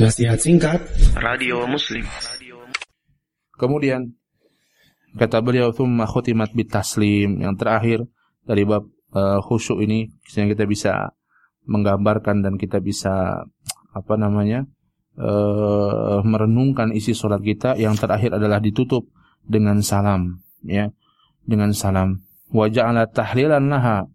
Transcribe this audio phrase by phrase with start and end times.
[0.00, 0.80] Nasihat singkat.
[1.12, 2.08] Radio Muslim.
[3.52, 4.16] Kemudian
[5.12, 7.44] kata beliau thumma khutimat bitaslim.
[7.44, 7.98] Yang terakhir
[8.48, 10.92] dari bab uh, khusyuk ini sehingga kita bisa
[11.68, 13.44] menggambarkan dan kita bisa
[13.92, 14.64] apa namanya
[15.20, 17.76] uh, merenungkan isi sholat kita.
[17.76, 19.04] Yang terakhir adalah ditutup
[19.44, 20.88] dengan salam ya.
[21.44, 22.24] Dengan salam.
[22.48, 24.08] Wa ja'ala tahlilan laha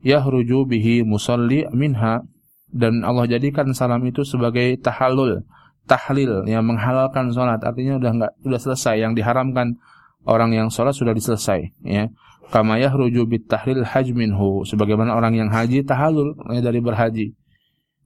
[0.00, 2.24] yahruju bihi musalli minha
[2.72, 5.44] dan Allah jadikan salam itu sebagai tahalul,
[5.84, 7.60] tahlil yang menghalalkan salat.
[7.60, 9.76] Artinya udah enggak udah selesai yang diharamkan
[10.24, 12.08] orang yang salat sudah diselesai, ya.
[12.48, 17.32] Kama yahruju bit tahlil haj minhu, sebagaimana orang yang haji tahalul ya, dari berhaji.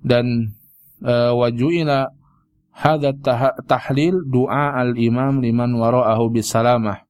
[0.02, 0.55] Dan
[1.03, 2.11] uh, wajuila
[2.70, 3.11] hadza
[3.67, 7.06] tahlil doa al-imam liman wara'ahu bisalamah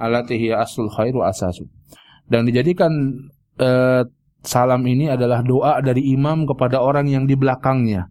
[0.00, 1.68] allati hiya aslul khairu asasu.
[2.26, 2.90] Dan dijadikan
[3.58, 4.02] uh,
[4.40, 8.08] salam ini adalah doa dari imam kepada orang yang di belakangnya.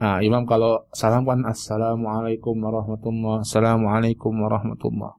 [0.00, 5.12] Nah, imam kalau salam kan assalamualaikum warahmatullah, assalamualaikum warahmatullah.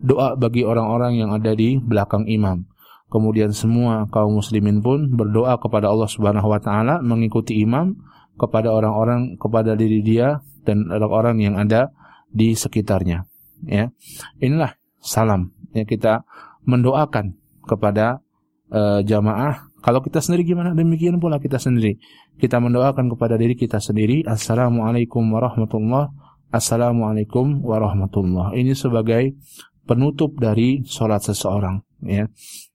[0.00, 2.68] Doa bagi orang-orang yang ada di belakang imam.
[3.10, 7.98] Kemudian semua kaum muslimin pun berdoa kepada Allah Subhanahu wa taala mengikuti imam
[8.38, 11.90] kepada orang-orang kepada diri dia dan orang-orang yang ada
[12.30, 13.26] di sekitarnya,
[13.66, 13.90] ya.
[14.38, 16.22] Inilah salam yang kita
[16.62, 17.34] mendoakan
[17.66, 18.22] kepada
[18.70, 20.76] uh, jamaah kalau kita sendiri gimana?
[20.76, 21.96] Demikian pula kita sendiri.
[22.36, 24.28] Kita mendoakan kepada diri kita sendiri.
[24.28, 26.12] Assalamualaikum warahmatullah.
[26.52, 28.52] Assalamualaikum warahmatullah.
[28.52, 29.40] Ini sebagai
[29.88, 31.80] penutup dari sholat seseorang.
[32.04, 32.28] Ya.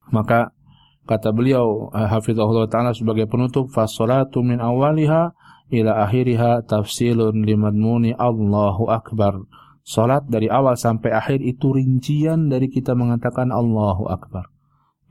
[0.09, 0.49] Maka
[1.05, 5.29] kata beliau eh, hafizahullah taala sebagai penutup fasolatu min awaliha
[5.69, 9.45] ila akhiriha tafsilun limadmuni Allahu akbar.
[9.85, 14.54] Salat dari awal sampai akhir itu rincian dari kita mengatakan Allahu akbar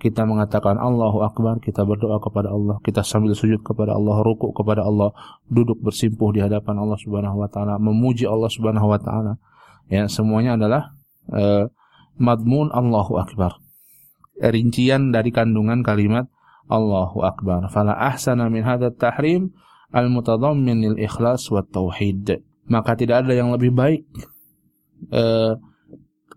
[0.03, 4.83] kita mengatakan Allahu Akbar, kita berdoa kepada Allah, kita sambil sujud kepada Allah, rukuk kepada
[4.83, 5.15] Allah,
[5.47, 9.39] duduk bersimpuh di hadapan Allah Subhanahu wa taala, memuji Allah Subhanahu wa taala.
[9.89, 10.93] Ya, semuanya adalah
[11.31, 11.71] uh,
[12.19, 13.61] madmun Allahu Akbar.
[14.35, 16.27] Rincian dari kandungan kalimat
[16.67, 17.71] Allahu Akbar.
[17.71, 18.67] Fala ahsana min
[18.99, 19.55] tahrim
[19.95, 22.43] al-mutadammin lil ikhlas wa tauhid.
[22.67, 24.03] Maka tidak ada yang lebih baik
[25.13, 25.55] uh,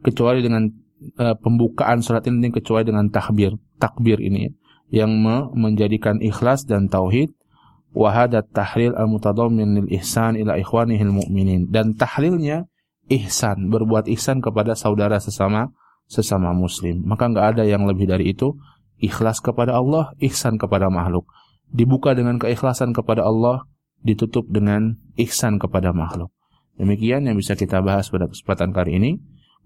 [0.04, 0.70] kecuali dengan
[1.20, 4.52] uh, pembukaan surat ini kecuali dengan takbir, takbir ini
[4.88, 5.12] yang
[5.52, 7.36] menjadikan ikhlas dan tauhid
[7.98, 11.68] wahadat tahlil al-mutadammin lil ihsan ila ikhwanihil mu'minin.
[11.74, 12.70] Dan tahlilnya
[13.10, 15.74] ihsan berbuat ihsan kepada saudara sesama
[16.08, 17.04] sesama muslim.
[17.04, 18.56] Maka nggak ada yang lebih dari itu.
[18.98, 21.30] Ikhlas kepada Allah ihsan kepada makhluk.
[21.70, 23.68] Dibuka dengan keikhlasan kepada Allah
[24.02, 26.34] ditutup dengan ihsan kepada makhluk.
[26.78, 29.12] Demikian yang bisa kita bahas pada kesempatan kali ini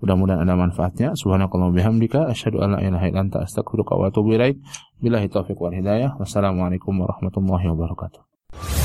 [0.02, 1.14] Mudah-mudahan ada manfaatnya.
[1.14, 4.58] Subhanakallah bihamdika asyhadu an la ilaha illa anta astaghfiruka wa atubu ilaik.
[4.98, 6.18] Billahi taufiq wal hidayah.
[6.18, 8.81] Wassalamualaikum warahmatullahi wabarakatuh.